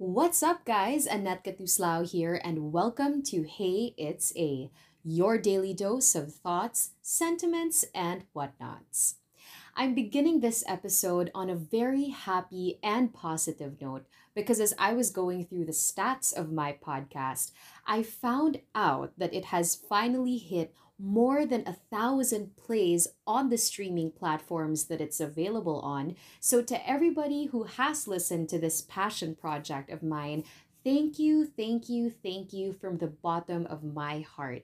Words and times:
What's 0.00 0.44
up, 0.44 0.64
guys? 0.64 1.06
Annette 1.06 1.42
Katuslao 1.42 2.08
here, 2.08 2.40
and 2.44 2.72
welcome 2.72 3.20
to 3.24 3.42
Hey 3.42 3.94
It's 3.98 4.32
A, 4.36 4.70
your 5.02 5.38
daily 5.38 5.74
dose 5.74 6.14
of 6.14 6.32
thoughts, 6.32 6.90
sentiments, 7.02 7.84
and 7.92 8.22
whatnots. 8.32 9.16
I'm 9.74 9.96
beginning 9.96 10.38
this 10.38 10.62
episode 10.68 11.32
on 11.34 11.50
a 11.50 11.56
very 11.56 12.10
happy 12.10 12.78
and 12.80 13.12
positive 13.12 13.80
note 13.80 14.06
because 14.38 14.60
as 14.60 14.72
I 14.78 14.92
was 14.92 15.10
going 15.10 15.46
through 15.46 15.64
the 15.64 15.72
stats 15.72 16.32
of 16.32 16.52
my 16.52 16.72
podcast, 16.72 17.50
I 17.88 18.04
found 18.04 18.60
out 18.72 19.10
that 19.18 19.34
it 19.34 19.46
has 19.46 19.74
finally 19.74 20.38
hit 20.38 20.72
more 20.96 21.44
than 21.44 21.66
a 21.66 21.76
thousand 21.90 22.56
plays 22.56 23.08
on 23.26 23.48
the 23.48 23.58
streaming 23.58 24.12
platforms 24.12 24.84
that 24.84 25.00
it's 25.00 25.18
available 25.18 25.80
on. 25.80 26.14
So, 26.38 26.62
to 26.62 26.88
everybody 26.88 27.46
who 27.46 27.64
has 27.64 28.06
listened 28.06 28.48
to 28.50 28.60
this 28.60 28.80
passion 28.80 29.34
project 29.34 29.90
of 29.90 30.04
mine, 30.04 30.44
Thank 30.84 31.18
you, 31.18 31.44
thank 31.44 31.88
you, 31.88 32.08
thank 32.08 32.52
you 32.52 32.72
from 32.72 32.98
the 32.98 33.08
bottom 33.08 33.66
of 33.66 33.82
my 33.82 34.20
heart. 34.20 34.62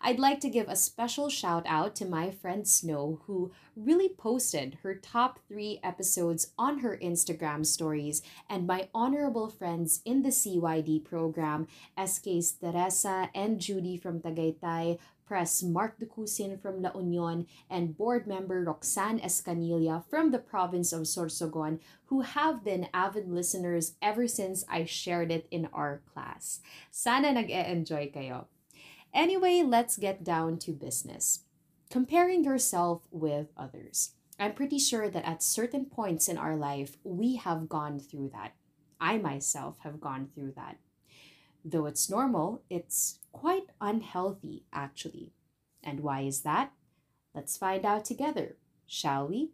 I'd 0.00 0.20
like 0.20 0.40
to 0.40 0.48
give 0.48 0.68
a 0.68 0.76
special 0.76 1.28
shout 1.28 1.64
out 1.66 1.96
to 1.96 2.06
my 2.06 2.30
friend 2.30 2.66
Snow, 2.66 3.20
who 3.26 3.50
really 3.76 4.08
posted 4.08 4.78
her 4.82 4.94
top 4.94 5.40
three 5.48 5.80
episodes 5.82 6.52
on 6.56 6.78
her 6.78 6.96
Instagram 7.02 7.66
stories, 7.66 8.22
and 8.48 8.66
my 8.66 8.88
honorable 8.94 9.48
friends 9.48 10.00
in 10.04 10.22
the 10.22 10.30
CYD 10.30 11.04
program, 11.04 11.66
SK's 12.02 12.52
Teresa 12.52 13.28
and 13.34 13.60
Judy 13.60 13.96
from 13.96 14.20
Tagaytay, 14.20 14.98
Press 15.28 15.62
Mark 15.62 16.00
Ducusin 16.00 16.56
from 16.56 16.80
La 16.80 16.90
Union, 16.96 17.46
and 17.68 17.98
board 17.98 18.26
member 18.26 18.64
Roxanne 18.64 19.20
Escanilla 19.20 20.02
from 20.08 20.30
the 20.30 20.38
province 20.38 20.90
of 20.90 21.02
Sorsogon, 21.02 21.80
who 22.06 22.22
have 22.22 22.64
been 22.64 22.88
avid 22.94 23.28
listeners 23.28 23.92
ever 24.00 24.26
since 24.26 24.64
I 24.70 24.86
shared 24.86 25.30
it 25.30 25.46
in 25.50 25.68
our 25.70 26.00
class. 26.10 26.60
Sana 26.90 27.32
nag-e-enjoy 27.32 28.10
kayo. 28.16 28.46
Anyway, 29.12 29.62
let's 29.62 29.98
get 29.98 30.24
down 30.24 30.56
to 30.64 30.72
business. 30.72 31.44
Comparing 31.90 32.42
yourself 32.42 33.02
with 33.10 33.52
others. 33.54 34.16
I'm 34.40 34.54
pretty 34.54 34.78
sure 34.78 35.10
that 35.10 35.28
at 35.28 35.42
certain 35.42 35.84
points 35.84 36.28
in 36.28 36.38
our 36.38 36.56
life, 36.56 36.96
we 37.04 37.36
have 37.36 37.68
gone 37.68 38.00
through 38.00 38.30
that. 38.32 38.54
I 38.98 39.18
myself 39.18 39.76
have 39.84 40.00
gone 40.00 40.28
through 40.32 40.52
that. 40.56 40.78
Though 41.64 41.84
it's 41.84 42.08
normal, 42.08 42.62
it's 42.70 43.18
quite 43.38 43.68
unhealthy, 43.80 44.64
actually. 44.72 45.32
And 45.84 46.00
why 46.00 46.22
is 46.22 46.40
that? 46.40 46.72
Let's 47.32 47.56
find 47.56 47.84
out 47.84 48.04
together, 48.04 48.56
shall 48.84 49.28
we? 49.28 49.52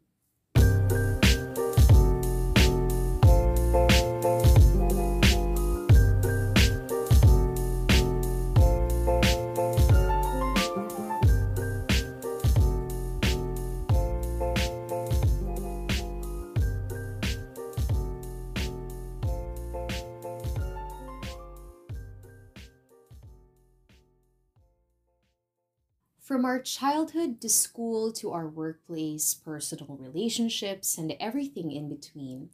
From 26.24 26.46
our 26.46 26.58
childhood 26.58 27.42
to 27.42 27.50
school 27.50 28.10
to 28.16 28.32
our 28.32 28.48
workplace, 28.48 29.34
personal 29.34 30.00
relationships, 30.00 30.96
and 30.96 31.12
everything 31.20 31.70
in 31.70 31.90
between, 31.92 32.48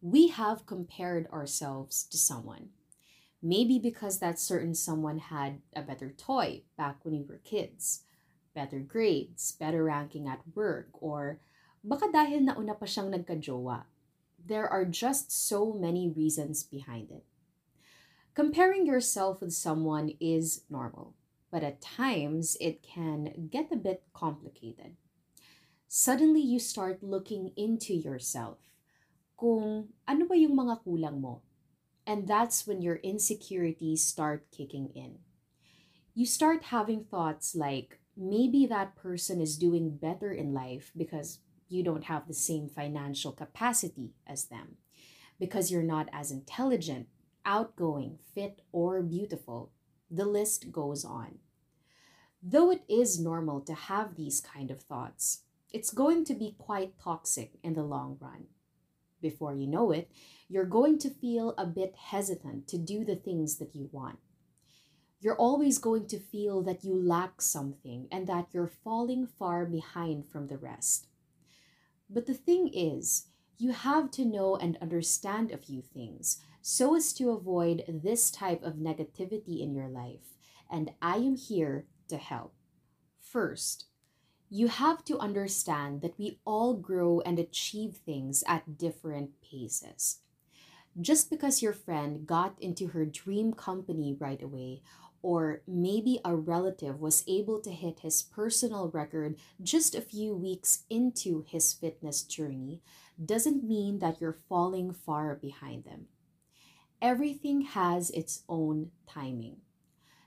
we 0.00 0.28
have 0.28 0.70
compared 0.70 1.26
ourselves 1.34 2.04
to 2.14 2.16
someone. 2.16 2.68
Maybe 3.42 3.80
because 3.80 4.20
that 4.20 4.38
certain 4.38 4.76
someone 4.76 5.18
had 5.18 5.62
a 5.74 5.82
better 5.82 6.14
toy 6.16 6.62
back 6.78 7.02
when 7.02 7.18
we 7.18 7.26
were 7.26 7.42
kids, 7.42 8.06
better 8.54 8.78
grades, 8.78 9.50
better 9.50 9.82
ranking 9.82 10.28
at 10.28 10.46
work, 10.54 10.86
or 11.02 11.40
baka 11.82 12.14
dahil 12.14 12.46
nauna 12.46 12.78
pa 12.78 12.86
siyang 12.86 13.10
nagka-jowa. 13.10 13.90
There 14.38 14.70
are 14.70 14.86
just 14.86 15.34
so 15.34 15.74
many 15.74 16.06
reasons 16.06 16.62
behind 16.62 17.10
it. 17.10 17.26
Comparing 18.38 18.86
yourself 18.86 19.42
with 19.42 19.58
someone 19.58 20.14
is 20.22 20.62
normal 20.70 21.17
but 21.50 21.62
at 21.62 21.80
times 21.80 22.56
it 22.60 22.82
can 22.82 23.48
get 23.50 23.72
a 23.72 23.76
bit 23.76 24.02
complicated. 24.12 24.96
Suddenly, 25.88 26.40
you 26.40 26.58
start 26.58 27.02
looking 27.02 27.52
into 27.56 27.94
yourself. 27.94 28.58
Kung 29.36 29.88
ano 30.06 30.28
ba 30.28 30.36
yung 30.36 30.56
mga 30.56 30.84
kulang 30.84 31.20
mo? 31.20 31.40
And 32.04 32.28
that's 32.28 32.66
when 32.66 32.82
your 32.82 32.96
insecurities 33.00 34.04
start 34.04 34.50
kicking 34.50 34.92
in. 34.94 35.20
You 36.14 36.26
start 36.26 36.74
having 36.74 37.04
thoughts 37.04 37.54
like 37.54 38.00
maybe 38.16 38.66
that 38.66 38.96
person 38.96 39.40
is 39.40 39.56
doing 39.56 39.96
better 39.96 40.32
in 40.32 40.52
life 40.52 40.90
because 40.96 41.38
you 41.68 41.84
don't 41.84 42.04
have 42.04 42.26
the 42.26 42.34
same 42.34 42.68
financial 42.68 43.32
capacity 43.32 44.12
as 44.26 44.48
them, 44.48 44.76
because 45.38 45.70
you're 45.70 45.86
not 45.86 46.08
as 46.12 46.30
intelligent, 46.30 47.06
outgoing, 47.44 48.18
fit, 48.34 48.60
or 48.72 49.00
beautiful 49.02 49.70
the 50.10 50.24
list 50.24 50.72
goes 50.72 51.04
on. 51.04 51.38
Though 52.42 52.70
it 52.70 52.82
is 52.88 53.18
normal 53.18 53.60
to 53.62 53.74
have 53.74 54.14
these 54.14 54.40
kind 54.40 54.70
of 54.70 54.80
thoughts, 54.80 55.42
it's 55.72 55.90
going 55.90 56.24
to 56.26 56.34
be 56.34 56.54
quite 56.58 56.98
toxic 56.98 57.52
in 57.62 57.74
the 57.74 57.82
long 57.82 58.16
run. 58.20 58.46
Before 59.20 59.54
you 59.54 59.66
know 59.66 59.90
it, 59.90 60.10
you're 60.48 60.64
going 60.64 60.98
to 61.00 61.10
feel 61.10 61.54
a 61.58 61.66
bit 61.66 61.94
hesitant 61.96 62.68
to 62.68 62.78
do 62.78 63.04
the 63.04 63.16
things 63.16 63.56
that 63.56 63.74
you 63.74 63.90
want. 63.92 64.18
You're 65.20 65.36
always 65.36 65.78
going 65.78 66.06
to 66.08 66.20
feel 66.20 66.62
that 66.62 66.84
you 66.84 66.94
lack 66.94 67.42
something 67.42 68.06
and 68.12 68.26
that 68.28 68.46
you're 68.52 68.70
falling 68.84 69.26
far 69.26 69.66
behind 69.66 70.28
from 70.28 70.46
the 70.46 70.56
rest. 70.56 71.08
But 72.08 72.26
the 72.26 72.34
thing 72.34 72.70
is, 72.72 73.26
you 73.58 73.72
have 73.72 74.12
to 74.12 74.24
know 74.24 74.56
and 74.56 74.78
understand 74.80 75.50
a 75.50 75.58
few 75.58 75.82
things 75.82 76.38
so 76.70 76.94
as 76.94 77.14
to 77.14 77.30
avoid 77.30 77.82
this 77.88 78.30
type 78.30 78.62
of 78.62 78.74
negativity 78.74 79.62
in 79.62 79.74
your 79.74 79.88
life. 79.88 80.36
And 80.70 80.90
I 81.00 81.16
am 81.16 81.34
here 81.34 81.86
to 82.08 82.18
help. 82.18 82.52
First, 83.18 83.86
you 84.50 84.68
have 84.68 85.02
to 85.06 85.18
understand 85.18 86.02
that 86.02 86.18
we 86.18 86.40
all 86.44 86.74
grow 86.74 87.22
and 87.24 87.38
achieve 87.38 87.94
things 88.04 88.44
at 88.46 88.76
different 88.76 89.30
paces. 89.40 90.18
Just 91.00 91.30
because 91.30 91.62
your 91.62 91.72
friend 91.72 92.26
got 92.26 92.60
into 92.60 92.88
her 92.88 93.06
dream 93.06 93.54
company 93.54 94.14
right 94.18 94.42
away, 94.42 94.82
or 95.22 95.62
maybe 95.66 96.20
a 96.22 96.36
relative 96.36 97.00
was 97.00 97.24
able 97.26 97.60
to 97.62 97.70
hit 97.70 98.00
his 98.00 98.20
personal 98.20 98.90
record 98.90 99.36
just 99.62 99.94
a 99.94 100.02
few 100.02 100.36
weeks 100.36 100.84
into 100.90 101.46
his 101.48 101.72
fitness 101.72 102.22
journey, 102.22 102.82
doesn't 103.16 103.64
mean 103.64 104.00
that 104.00 104.20
you're 104.20 104.36
falling 104.50 104.92
far 104.92 105.34
behind 105.34 105.84
them 105.84 106.08
everything 107.00 107.62
has 107.62 108.10
its 108.10 108.42
own 108.48 108.90
timing. 109.06 109.56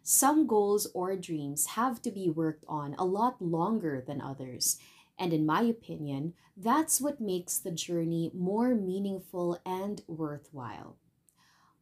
Some 0.04 0.48
goals 0.48 0.88
or 0.94 1.16
dreams 1.16 1.68
have 1.68 2.02
to 2.02 2.12
be 2.12 2.30
worked 2.30 2.66
on 2.68 2.96
a 2.98 3.06
lot 3.06 3.42
longer 3.42 4.04
than 4.06 4.20
others. 4.22 4.78
And 5.20 5.32
in 5.34 5.46
my 5.46 5.62
opinion, 5.62 6.34
that's 6.58 7.00
what 7.00 7.22
makes 7.22 7.58
the 7.60 7.72
journey 7.72 8.32
more 8.34 8.74
meaningful 8.74 9.60
and 9.66 10.02
worthwhile. 10.08 10.98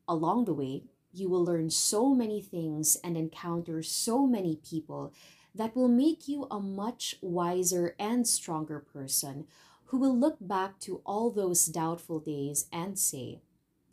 Along 0.08 0.46
the 0.46 0.54
way, 0.54 0.84
you 1.14 1.30
will 1.30 1.44
learn 1.44 1.70
so 1.70 2.14
many 2.14 2.42
things 2.42 2.98
and 3.04 3.16
encounter 3.16 3.82
so 3.82 4.28
many 4.28 4.58
people 4.58 5.14
that 5.56 5.76
will 5.76 5.88
make 5.88 6.28
you 6.28 6.48
a 6.52 6.60
much 6.60 7.16
wiser 7.22 7.96
and 7.98 8.28
stronger 8.28 8.80
person 8.80 9.46
who 9.86 9.98
will 9.98 10.18
look 10.18 10.38
back 10.40 10.80
to 10.80 11.02
all 11.06 11.32
those 11.32 11.66
doubtful 11.66 12.20
days 12.20 12.68
and 12.72 13.00
say, 13.00 13.42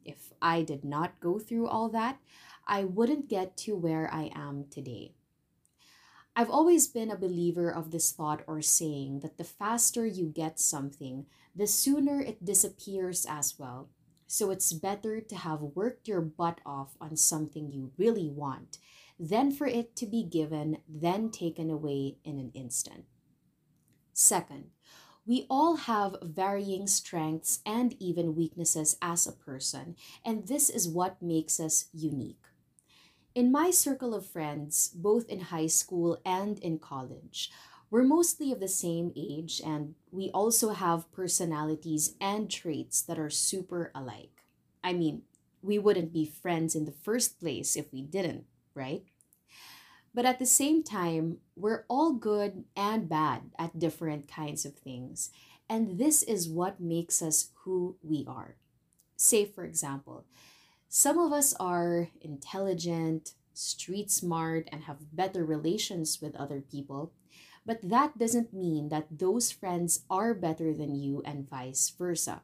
if 0.07 0.33
I 0.41 0.63
did 0.63 0.85
not 0.85 1.21
go 1.21 1.39
through 1.39 1.67
all 1.69 1.89
that, 1.91 2.19
I 2.67 2.85
wouldn't 2.85 3.29
get 3.29 3.57
to 3.59 3.77
where 3.77 4.13
I 4.13 4.31
am 4.35 4.67
today. 4.71 5.13
I've 6.35 6.51
always 6.51 6.87
been 6.87 7.11
a 7.11 7.17
believer 7.17 7.71
of 7.71 7.91
this 7.91 8.13
thought 8.13 8.43
or 8.47 8.61
saying 8.61 9.21
that 9.21 9.39
the 9.39 9.45
faster 9.45 10.05
you 10.05 10.27
get 10.27 10.61
something, 10.61 11.27
the 11.55 11.67
sooner 11.67 12.21
it 12.21 12.45
disappears 12.45 13.25
as 13.29 13.59
well. 13.59 13.89
So 14.27 14.51
it's 14.51 14.73
better 14.73 15.21
to 15.21 15.37
have 15.37 15.61
worked 15.63 16.09
your 16.09 16.21
butt 16.21 16.61
off 16.67 16.97
on 17.01 17.17
something 17.17 17.71
you 17.71 17.93
really 17.97 18.29
want 18.29 18.79
than 19.19 19.51
for 19.51 19.67
it 19.67 19.97
to 19.97 20.07
be 20.07 20.23
given, 20.23 20.79
then 20.89 21.31
taken 21.31 21.71
away 21.71 22.19
in 22.23 22.39
an 22.39 22.51
instant. 22.53 23.05
Second, 24.13 24.67
we 25.27 25.47
all 25.51 25.77
have 25.77 26.17
varying 26.23 26.87
strengths 26.87 27.61
and 27.67 27.95
even 28.01 28.37
weaknesses 28.37 28.97
as 29.03 29.27
a 29.27 29.33
person, 29.33 29.97
and 30.25 30.47
this 30.47 30.71
is 30.71 30.89
what 30.89 31.21
makes 31.23 31.61
us 31.61 31.87
unique. 31.93 32.43
In 33.35 33.53
my 33.53 33.71
circle 33.71 34.15
of 34.15 34.27
friends, 34.27 34.89
both 34.89 35.29
in 35.29 35.41
high 35.53 35.67
school 35.69 36.19
and 36.25 36.59
in 36.61 36.79
college, 36.79 37.51
we're 37.91 38.03
mostly 38.03 38.51
of 38.51 38.61
the 38.61 38.69
same 38.69 39.13
age, 39.15 39.61
and 39.65 39.95
we 40.11 40.31
also 40.31 40.71
have 40.71 41.13
personalities 41.13 42.15
and 42.21 42.51
traits 42.51 43.01
that 43.03 43.19
are 43.19 43.31
super 43.31 43.91
alike. 43.95 44.43
I 44.83 44.93
mean, 44.93 45.23
We 45.63 45.79
wouldn't 45.81 46.13
be 46.13 46.27
friends 46.27 46.77
in 46.77 46.85
the 46.87 46.93
first 46.95 47.41
place 47.41 47.75
if 47.75 47.93
we 47.93 48.03
didn't, 48.03 48.47
right? 48.75 49.03
But 50.17 50.25
at 50.25 50.39
the 50.39 50.47
same 50.47 50.83
time, 50.83 51.45
we're 51.57 51.85
all 51.91 52.15
good 52.15 52.65
and 52.75 53.07
bad 53.07 53.51
at 53.59 53.79
different 53.79 54.27
kinds 54.27 54.65
of 54.65 54.73
things. 54.75 55.29
And 55.69 55.99
this 55.99 56.23
is 56.23 56.49
what 56.49 56.81
makes 56.81 57.21
us 57.21 57.51
who 57.65 57.97
we 58.03 58.25
are. 58.27 58.57
Say, 59.17 59.45
for 59.45 59.63
example, 59.63 60.25
some 60.89 61.19
of 61.19 61.33
us 61.33 61.53
are 61.61 62.09
intelligent, 62.23 63.33
street 63.53 64.11
smart, 64.11 64.71
and 64.73 64.85
have 64.85 65.15
better 65.15 65.45
relations 65.45 66.23
with 66.23 66.35
other 66.35 66.63
people. 66.63 67.13
But 67.67 67.85
that 67.85 68.17
doesn't 68.17 68.55
mean 68.55 68.89
that 68.89 69.19
those 69.19 69.53
friends 69.53 70.05
are 70.09 70.33
better 70.33 70.73
than 70.73 70.95
you 70.95 71.21
and 71.27 71.47
vice 71.47 71.91
versa. 71.91 72.41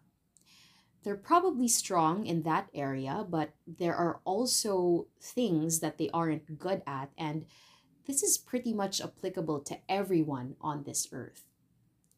They're 1.02 1.16
probably 1.16 1.69
strong 1.69 2.26
in 2.26 2.43
that 2.43 2.69
area, 2.75 3.26
but 3.28 3.50
there 3.66 3.96
are 3.96 4.20
also 4.25 5.08
things 5.20 5.81
that 5.81 5.99
they 5.99 6.08
aren't 6.14 6.58
good 6.58 6.82
at, 6.87 7.10
and 7.19 7.46
this 8.06 8.22
is 8.22 8.38
pretty 8.38 8.72
much 8.72 9.00
applicable 9.00 9.60
to 9.60 9.78
everyone 9.88 10.56
on 10.60 10.84
this 10.84 11.08
earth. 11.12 11.44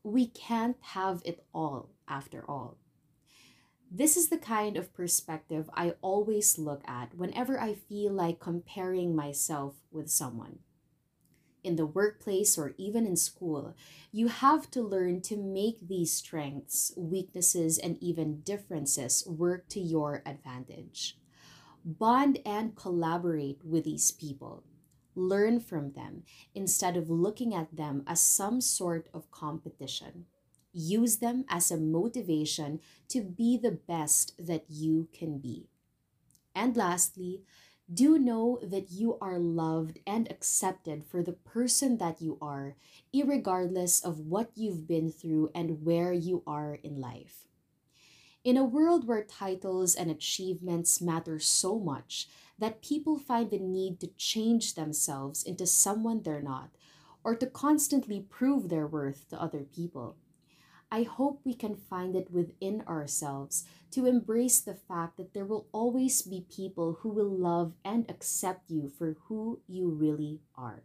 We 0.03 0.27
can't 0.27 0.77
have 0.81 1.23
it 1.25 1.45
all, 1.55 1.91
after 2.07 2.45
all. 2.49 2.77
This 3.91 4.17
is 4.17 4.29
the 4.29 4.39
kind 4.39 4.77
of 4.77 4.93
perspective 4.93 5.71
I 5.75 5.95
always 6.03 6.59
look 6.59 6.83
at 6.87 7.15
whenever 7.17 7.61
I 7.61 7.75
feel 7.75 8.13
like 8.13 8.41
comparing 8.41 9.15
myself 9.15 9.77
with 9.91 10.11
someone. 10.11 10.59
In 11.65 11.77
the 11.77 11.87
workplace 11.87 12.59
or 12.59 12.75
even 12.77 13.07
in 13.07 13.17
school, 13.17 13.75
you 14.13 14.29
have 14.29 14.71
to 14.73 14.83
learn 14.83 15.23
to 15.23 15.37
make 15.37 15.89
these 15.89 16.13
strengths, 16.13 16.93
weaknesses, 16.95 17.79
and 17.79 17.97
even 18.03 18.43
differences 18.43 19.27
work 19.27 19.67
to 19.71 19.81
your 19.81 20.23
advantage. 20.27 21.17
Bond 21.83 22.39
and 22.45 22.77
collaborate 22.77 23.65
with 23.65 23.85
these 23.85 24.13
people. 24.13 24.63
Learn 25.15 25.59
from 25.59 25.93
them 25.93 26.25
instead 26.55 26.99
of 26.99 27.09
looking 27.09 27.55
at 27.55 27.75
them 27.75 28.03
as 28.07 28.21
some 28.21 28.61
sort 28.61 29.09
of 29.15 29.31
competition. 29.31 30.27
Use 30.75 31.17
them 31.17 31.47
as 31.49 31.71
a 31.71 31.79
motivation 31.79 32.81
to 33.09 33.23
be 33.23 33.57
the 33.57 33.71
best 33.71 34.35
that 34.39 34.65
you 34.69 35.09
can 35.15 35.39
be. 35.39 35.69
And 36.55 36.77
lastly, 36.77 37.43
do 37.93 38.19
know 38.19 38.59
that 38.63 38.91
you 38.91 39.19
are 39.21 39.39
loved 39.39 39.99
and 40.07 40.31
accepted 40.31 41.05
for 41.05 41.23
the 41.23 41.33
person 41.33 41.99
that 41.99 42.23
you 42.23 42.39
are, 42.41 42.77
regardless 43.13 44.01
of 44.01 44.21
what 44.21 44.51
you've 44.55 44.87
been 44.87 45.11
through 45.11 45.51
and 45.55 45.85
where 45.85 46.13
you 46.13 46.43
are 46.47 46.79
in 46.83 47.01
life. 47.01 47.47
In 48.43 48.57
a 48.57 48.65
world 48.65 49.07
where 49.07 49.23
titles 49.23 49.95
and 49.95 50.11
achievements 50.11 51.01
matter 51.01 51.39
so 51.39 51.79
much 51.79 52.29
that 52.59 52.83
people 52.83 53.19
find 53.19 53.51
the 53.51 53.59
need 53.59 54.01
to 54.01 54.07
change 54.17 54.75
themselves 54.75 55.43
into 55.43 55.67
someone 55.67 56.23
they're 56.23 56.43
not, 56.43 56.71
or 57.23 57.35
to 57.35 57.47
constantly 57.47 58.21
prove 58.21 58.69
their 58.69 58.87
worth 58.87 59.29
to 59.31 59.41
other 59.41 59.63
people, 59.63 60.17
I 60.95 61.03
hope 61.03 61.41
we 61.43 61.55
can 61.55 61.75
find 61.75 62.15
it 62.15 62.31
within 62.31 62.85
ourselves 62.87 63.65
to 63.91 64.07
embrace 64.07 64.61
the 64.61 64.77
fact 64.77 65.17
that 65.17 65.35
there 65.35 65.45
will 65.45 65.67
always 65.73 66.23
be 66.23 66.47
people 66.49 66.99
who 67.01 67.09
will 67.09 67.37
love 67.37 67.73
and 67.85 68.09
accept 68.09 68.71
you 68.71 68.93
for 68.97 69.17
who 69.25 69.59
you 69.67 69.89
really 69.91 70.43
are. 70.55 70.85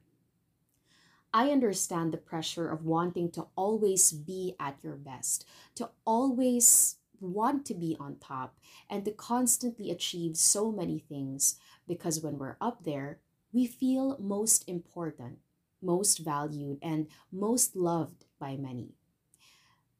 I 1.32 1.52
understand 1.52 2.12
the 2.12 2.18
pressure 2.18 2.72
of 2.72 2.86
wanting 2.86 3.30
to 3.34 3.50
always 3.56 4.12
be 4.12 4.56
at 4.60 4.84
your 4.84 4.96
best, 4.96 5.46
to 5.76 5.92
always 6.08 6.96
want 7.22 7.64
to 7.68 7.76
be 7.76 7.96
on 8.00 8.16
top, 8.16 8.58
and 8.90 9.06
to 9.06 9.12
constantly 9.12 9.92
achieve 9.92 10.38
so 10.38 10.72
many 10.72 10.98
things 10.98 11.60
because 11.88 12.20
when 12.20 12.40
we're 12.40 12.58
up 12.60 12.84
there, 12.84 13.20
we 13.54 13.68
feel 13.68 14.18
most 14.18 14.68
important, 14.68 15.38
most 15.84 16.18
valued, 16.18 16.80
and 16.82 17.06
most 17.32 17.76
loved 17.76 18.26
by 18.40 18.58
many. 18.58 18.96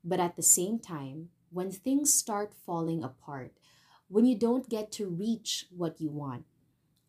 But 0.04 0.20
at 0.20 0.36
the 0.36 0.46
same 0.46 0.80
time, 0.80 1.30
when 1.52 1.72
things 1.72 2.14
start 2.14 2.54
falling 2.66 3.04
apart, 3.04 3.52
when 4.08 4.26
you 4.26 4.38
don't 4.38 4.70
get 4.70 4.92
to 4.94 5.08
reach 5.08 5.66
what 5.70 6.02
you 6.02 6.10
want, 6.10 6.46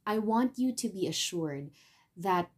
I 0.06 0.19
want 0.19 0.58
you 0.58 0.72
to 0.72 0.88
be 0.88 1.06
assured 1.06 1.70
that 2.16 2.50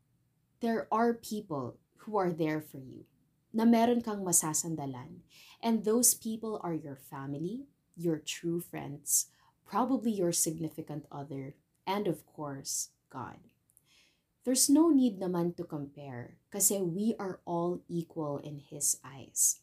there 0.60 0.86
are 0.90 1.12
people 1.12 1.76
who 2.06 2.16
are 2.16 2.32
there 2.32 2.60
for 2.60 2.78
you, 2.78 3.04
na 3.52 3.64
meron 3.64 4.00
kang 4.00 4.24
masasandalan. 4.24 5.22
And 5.62 5.84
those 5.84 6.14
people 6.14 6.58
are 6.62 6.74
your 6.74 6.96
family, 6.96 7.66
your 7.94 8.18
true 8.18 8.58
friends, 8.58 9.30
probably 9.66 10.10
your 10.10 10.32
significant 10.32 11.06
other, 11.10 11.54
and 11.86 12.06
of 12.06 12.26
course, 12.26 12.90
God. 13.10 13.38
There's 14.42 14.66
no 14.66 14.90
need 14.90 15.22
naman 15.22 15.54
to 15.56 15.62
compare 15.62 16.34
kasi 16.50 16.82
we 16.82 17.14
are 17.14 17.38
all 17.46 17.86
equal 17.86 18.42
in 18.42 18.58
His 18.58 18.98
eyes. 19.06 19.61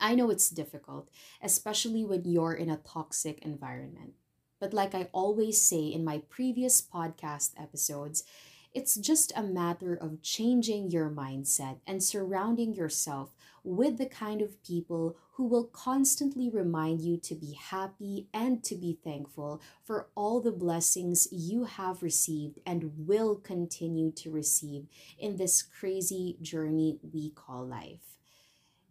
I 0.00 0.14
know 0.14 0.30
it's 0.30 0.50
difficult, 0.50 1.08
especially 1.42 2.04
when 2.04 2.24
you're 2.24 2.54
in 2.54 2.70
a 2.70 2.78
toxic 2.78 3.40
environment. 3.42 4.14
But 4.60 4.72
like 4.72 4.94
I 4.94 5.08
always 5.12 5.60
say 5.60 5.86
in 5.86 6.04
my 6.04 6.22
previous 6.28 6.80
podcast 6.82 7.52
episodes, 7.60 8.24
it's 8.72 8.96
just 8.96 9.32
a 9.36 9.42
matter 9.42 9.94
of 9.94 10.20
changing 10.20 10.90
your 10.90 11.08
mindset 11.08 11.78
and 11.86 12.02
surrounding 12.02 12.74
yourself 12.74 13.30
with 13.62 13.98
the 13.98 14.06
kind 14.06 14.42
of 14.42 14.62
people 14.64 15.16
who 15.32 15.44
will 15.44 15.64
constantly 15.64 16.50
remind 16.50 17.00
you 17.00 17.16
to 17.16 17.34
be 17.34 17.52
happy 17.52 18.26
and 18.34 18.62
to 18.64 18.74
be 18.74 18.98
thankful 19.02 19.62
for 19.84 20.08
all 20.14 20.40
the 20.40 20.52
blessings 20.52 21.28
you 21.30 21.64
have 21.64 22.02
received 22.02 22.58
and 22.66 23.06
will 23.06 23.36
continue 23.36 24.10
to 24.10 24.30
receive 24.30 24.86
in 25.18 25.36
this 25.36 25.62
crazy 25.62 26.36
journey 26.42 26.98
we 27.12 27.30
call 27.30 27.64
life. 27.64 28.18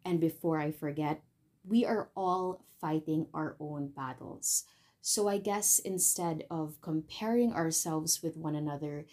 And 0.06 0.20
before 0.20 0.60
I 0.60 0.72
forget, 0.72 1.22
we 1.68 1.86
are 1.86 2.10
all 2.16 2.66
fighting 2.80 3.28
our 3.34 3.56
own 3.60 3.88
battles. 3.88 4.66
So 5.02 5.28
I 5.28 5.38
guess 5.38 5.80
instead 5.80 6.46
of 6.50 6.82
comparing 6.82 7.54
ourselves 7.54 8.22
with 8.24 8.38
one 8.38 8.56
another, 8.56 9.06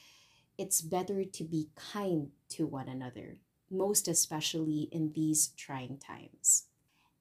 it's 0.58 0.82
better 0.82 1.24
to 1.24 1.44
be 1.44 1.70
kind 1.74 2.30
to 2.50 2.66
one 2.66 2.88
another, 2.88 3.38
most 3.70 4.08
especially 4.08 4.88
in 4.92 5.12
these 5.14 5.48
trying 5.56 5.98
times. 5.98 6.64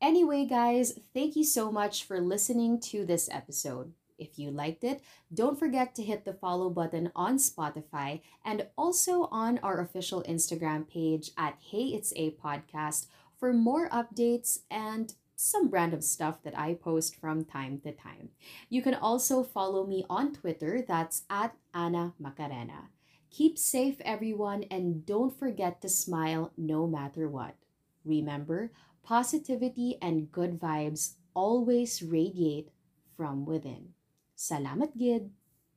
Anyway, 0.02 0.46
guys, 0.46 1.00
thank 1.14 1.36
you 1.36 1.44
so 1.44 1.72
much 1.72 2.04
for 2.04 2.22
listening 2.22 2.80
to 2.80 3.06
this 3.06 3.30
episode. 3.32 3.94
If 4.18 4.38
you 4.38 4.52
liked 4.52 4.84
it, 4.84 5.02
don't 5.34 5.58
forget 5.58 5.96
to 5.96 6.04
hit 6.04 6.26
the 6.26 6.34
follow 6.34 6.70
button 6.70 7.12
on 7.16 7.38
Spotify 7.38 8.22
and 8.44 8.68
also 8.78 9.30
on 9.32 9.60
our 9.60 9.80
official 9.80 10.24
Instagram 10.24 10.88
page 10.88 11.32
at 11.38 11.58
Hey 11.60 11.88
It's 11.88 12.14
A 12.16 12.32
Podcast 12.32 13.08
for 13.40 13.54
more 13.54 13.90
updates 13.90 14.60
and 14.70 15.14
some 15.36 15.70
random 15.70 16.02
stuff 16.02 16.44
that 16.44 16.58
I 16.58 16.74
post 16.74 17.16
from 17.16 17.46
time 17.46 17.80
to 17.88 17.94
time. 17.94 18.30
You 18.68 18.82
can 18.82 18.94
also 18.94 19.42
follow 19.42 19.88
me 19.88 20.04
on 20.10 20.34
Twitter, 20.34 20.84
that's 20.86 21.24
at 21.30 21.56
Anna 21.74 22.14
Macarena. 22.20 22.92
Keep 23.32 23.58
safe, 23.58 24.02
everyone, 24.04 24.64
and 24.70 25.06
don't 25.06 25.32
forget 25.32 25.82
to 25.82 25.88
smile 25.88 26.52
no 26.58 26.88
matter 26.88 27.30
what. 27.30 27.56
Remember, 28.04 28.72
positivity 29.02 29.98
and 30.02 30.32
good 30.32 30.60
vibes 30.60 31.16
always 31.34 32.04
radiate 32.04 32.70
from 33.16 33.46
within. 33.46 33.94
Salamat, 34.36 34.98
Gid! 34.98 35.32